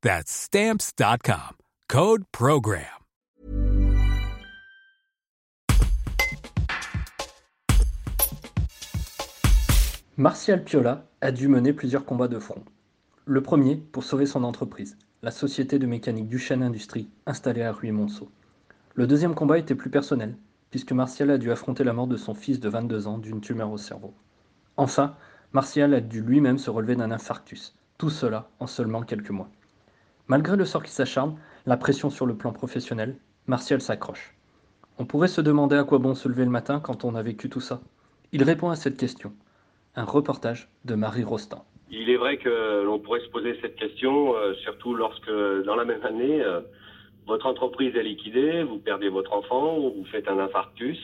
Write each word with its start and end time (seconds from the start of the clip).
That's 0.00 0.30
Stamps.com. 0.30 1.56
Code 1.88 2.22
PROGRAM. 2.30 2.84
Martial 10.16 10.62
Piola 10.62 11.04
a 11.20 11.32
dû 11.32 11.48
mener 11.48 11.72
plusieurs 11.72 12.04
combats 12.04 12.28
de 12.28 12.38
front. 12.38 12.62
Le 13.24 13.42
premier 13.42 13.74
pour 13.74 14.04
sauver 14.04 14.26
son 14.26 14.44
entreprise, 14.44 14.96
la 15.22 15.32
société 15.32 15.80
de 15.80 15.86
mécanique 15.86 16.28
Duchesne 16.28 16.62
Industrie, 16.62 17.10
installée 17.26 17.62
à 17.62 17.72
Ruy-Monceau. 17.72 18.30
Le 18.94 19.08
deuxième 19.08 19.34
combat 19.34 19.58
était 19.58 19.74
plus 19.74 19.90
personnel, 19.90 20.36
puisque 20.70 20.92
Martial 20.92 21.32
a 21.32 21.38
dû 21.38 21.50
affronter 21.50 21.82
la 21.82 21.92
mort 21.92 22.06
de 22.06 22.16
son 22.16 22.34
fils 22.34 22.60
de 22.60 22.68
22 22.68 23.08
ans 23.08 23.18
d'une 23.18 23.40
tumeur 23.40 23.72
au 23.72 23.78
cerveau. 23.78 24.14
Enfin, 24.76 25.16
Martial 25.52 25.92
a 25.92 26.00
dû 26.00 26.20
lui-même 26.20 26.58
se 26.58 26.70
relever 26.70 26.94
d'un 26.94 27.10
infarctus, 27.10 27.74
tout 27.96 28.10
cela 28.10 28.48
en 28.60 28.68
seulement 28.68 29.02
quelques 29.02 29.30
mois. 29.30 29.50
Malgré 30.28 30.56
le 30.56 30.66
sort 30.66 30.82
qui 30.82 30.90
s'acharne, 30.90 31.38
la 31.64 31.78
pression 31.78 32.10
sur 32.10 32.26
le 32.26 32.36
plan 32.36 32.52
professionnel, 32.52 33.16
Martial 33.46 33.80
s'accroche. 33.80 34.34
On 34.98 35.06
pourrait 35.06 35.26
se 35.26 35.40
demander 35.40 35.76
à 35.76 35.84
quoi 35.84 35.98
bon 35.98 36.14
se 36.14 36.28
lever 36.28 36.44
le 36.44 36.50
matin 36.50 36.80
quand 36.80 37.06
on 37.06 37.14
a 37.14 37.22
vécu 37.22 37.48
tout 37.48 37.60
ça. 37.60 37.80
Il 38.32 38.42
répond 38.42 38.68
à 38.68 38.76
cette 38.76 38.98
question. 38.98 39.32
Un 39.96 40.04
reportage 40.04 40.68
de 40.84 40.94
Marie 40.94 41.24
Rostand. 41.24 41.64
Il 41.90 42.10
est 42.10 42.18
vrai 42.18 42.36
que 42.36 42.82
l'on 42.84 42.98
pourrait 42.98 43.20
se 43.20 43.30
poser 43.30 43.58
cette 43.62 43.76
question, 43.76 44.36
euh, 44.36 44.52
surtout 44.56 44.94
lorsque 44.94 45.30
dans 45.64 45.76
la 45.76 45.86
même 45.86 46.04
année, 46.04 46.42
euh, 46.42 46.60
votre 47.26 47.46
entreprise 47.46 47.96
est 47.96 48.02
liquidée, 48.02 48.62
vous 48.64 48.78
perdez 48.78 49.08
votre 49.08 49.32
enfant, 49.32 49.78
ou 49.78 49.94
vous 49.96 50.04
faites 50.12 50.28
un 50.28 50.38
infarctus. 50.38 50.98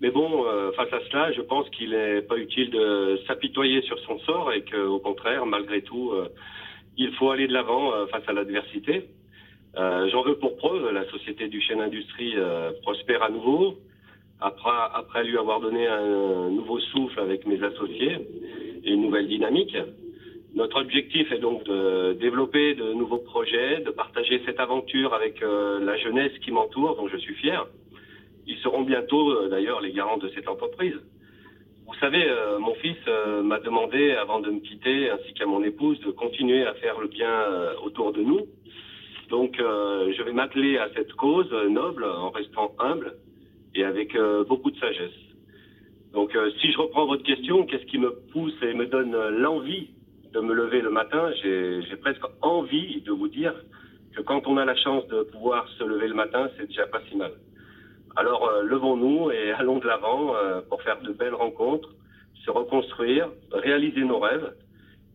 Mais 0.00 0.10
bon, 0.10 0.46
euh, 0.46 0.70
face 0.72 0.92
à 0.92 1.00
cela, 1.10 1.32
je 1.32 1.40
pense 1.40 1.68
qu'il 1.70 1.90
n'est 1.90 2.22
pas 2.22 2.36
utile 2.36 2.70
de 2.70 3.18
s'apitoyer 3.26 3.82
sur 3.82 3.98
son 4.00 4.20
sort 4.20 4.52
et 4.52 4.64
qu'au 4.64 5.00
contraire, 5.00 5.46
malgré 5.46 5.82
tout, 5.82 6.12
il 6.96 7.12
faut 7.14 7.30
aller 7.30 7.46
de 7.46 7.52
l'avant 7.52 7.92
face 8.08 8.22
à 8.26 8.32
l'adversité. 8.32 9.08
J'en 9.76 10.22
veux 10.22 10.36
pour 10.36 10.56
preuve, 10.56 10.90
la 10.92 11.04
société 11.10 11.48
du 11.48 11.60
chêne 11.60 11.80
industrie 11.80 12.34
prospère 12.82 13.22
à 13.22 13.28
nouveau, 13.28 13.78
après, 14.40 14.70
après 14.94 15.24
lui 15.24 15.36
avoir 15.36 15.60
donné 15.60 15.86
un 15.86 16.50
nouveau 16.50 16.78
souffle 16.78 17.20
avec 17.20 17.46
mes 17.46 17.62
associés 17.62 18.16
et 18.84 18.92
une 18.92 19.02
nouvelle 19.02 19.28
dynamique. 19.28 19.76
Notre 20.56 20.80
objectif 20.80 21.30
est 21.32 21.38
donc 21.38 21.64
de 21.64 22.14
développer 22.14 22.74
de 22.74 22.94
nouveaux 22.94 23.18
projets, 23.18 23.80
de 23.80 23.90
partager 23.90 24.40
cette 24.46 24.58
aventure 24.58 25.12
avec 25.12 25.42
euh, 25.42 25.84
la 25.84 25.98
jeunesse 25.98 26.32
qui 26.42 26.50
m'entoure, 26.50 26.96
dont 26.96 27.08
je 27.08 27.18
suis 27.18 27.34
fier. 27.34 27.66
Ils 28.46 28.56
seront 28.58 28.80
bientôt 28.80 29.32
euh, 29.32 29.48
d'ailleurs 29.50 29.82
les 29.82 29.92
garants 29.92 30.16
de 30.16 30.28
cette 30.30 30.48
entreprise. 30.48 30.94
Vous 31.86 31.94
savez, 32.00 32.28
euh, 32.28 32.58
mon 32.58 32.74
fils 32.74 32.96
m'a 33.42 33.60
demandé, 33.60 34.12
avant 34.12 34.40
de 34.40 34.50
me 34.50 34.60
quitter, 34.60 35.10
ainsi 35.10 35.32
qu'à 35.34 35.46
mon 35.46 35.62
épouse, 35.62 35.98
de 36.00 36.10
continuer 36.10 36.66
à 36.66 36.74
faire 36.74 36.98
le 37.00 37.08
bien 37.08 37.32
autour 37.84 38.12
de 38.12 38.22
nous. 38.22 38.46
Donc, 39.30 39.56
je 39.58 40.22
vais 40.22 40.32
m'atteler 40.32 40.78
à 40.78 40.88
cette 40.94 41.12
cause 41.14 41.50
noble 41.70 42.04
en 42.04 42.30
restant 42.30 42.74
humble 42.78 43.16
et 43.74 43.84
avec 43.84 44.16
beaucoup 44.48 44.70
de 44.70 44.78
sagesse. 44.78 45.26
Donc 46.16 46.34
euh, 46.34 46.50
si 46.62 46.72
je 46.72 46.78
reprends 46.78 47.04
votre 47.04 47.24
question, 47.24 47.66
qu'est-ce 47.66 47.84
qui 47.84 47.98
me 47.98 48.10
pousse 48.32 48.54
et 48.62 48.72
me 48.72 48.86
donne 48.86 49.14
euh, 49.14 49.30
l'envie 49.30 49.90
de 50.32 50.40
me 50.40 50.54
lever 50.54 50.80
le 50.80 50.88
matin? 50.90 51.30
J'ai 51.42 51.96
presque 52.00 52.24
envie 52.40 53.02
de 53.02 53.12
vous 53.12 53.28
dire 53.28 53.54
que 54.14 54.22
quand 54.22 54.46
on 54.46 54.56
a 54.56 54.64
la 54.64 54.74
chance 54.76 55.06
de 55.08 55.24
pouvoir 55.24 55.68
se 55.78 55.84
lever 55.84 56.08
le 56.08 56.14
matin, 56.14 56.48
c'est 56.56 56.68
déjà 56.68 56.86
pas 56.86 57.02
si 57.10 57.16
mal. 57.16 57.32
Alors 58.16 58.48
euh, 58.48 58.62
levons-nous 58.62 59.30
et 59.30 59.52
allons 59.58 59.78
de 59.78 59.86
l'avant 59.86 60.34
pour 60.68 60.82
faire 60.82 61.00
de 61.00 61.12
belles 61.12 61.34
rencontres, 61.34 61.90
se 62.44 62.50
reconstruire, 62.50 63.28
réaliser 63.52 64.04
nos 64.04 64.18
rêves. 64.18 64.54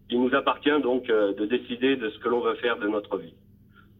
Il 0.10 0.22
nous 0.22 0.36
appartient 0.36 0.82
donc 0.82 1.08
de 1.08 1.46
décider 1.46 1.96
de 1.96 2.10
ce 2.10 2.20
que 2.20 2.28
l'on 2.28 2.42
veut 2.42 2.56
faire 2.56 2.78
de 2.78 2.88
notre 2.88 3.18
vie. 3.18 3.34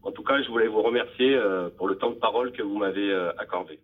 En 0.02 0.12
tout 0.12 0.22
cas, 0.22 0.42
je 0.42 0.48
voulais 0.48 0.66
vous 0.66 0.82
remercier 0.82 1.40
pour 1.78 1.88
le 1.88 1.96
temps 1.96 2.10
de 2.10 2.16
parole 2.16 2.52
que 2.52 2.62
vous 2.62 2.76
m'avez 2.76 3.14
accordé. 3.38 3.78